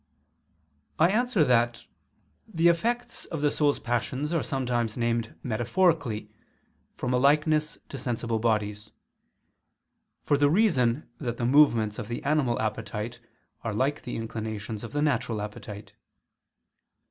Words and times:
I 0.97 1.11
answer 1.11 1.43
that, 1.43 1.85
The 2.47 2.69
effects 2.69 3.25
of 3.25 3.41
the 3.41 3.51
soul's 3.51 3.77
passions 3.77 4.33
are 4.33 4.41
sometimes 4.41 4.97
named 4.97 5.35
metaphorically, 5.43 6.31
from 6.95 7.13
a 7.13 7.19
likeness 7.19 7.77
to 7.89 7.99
sensible 7.99 8.39
bodies: 8.39 8.89
for 10.23 10.39
the 10.39 10.49
reason 10.49 11.07
that 11.19 11.37
the 11.37 11.45
movements 11.45 11.99
of 11.99 12.07
the 12.07 12.23
animal 12.23 12.59
appetite 12.59 13.19
are 13.63 13.75
like 13.75 14.01
the 14.01 14.15
inclinations 14.15 14.83
of 14.83 14.91
the 14.93 15.03
natural 15.03 15.39
appetite. 15.39 15.93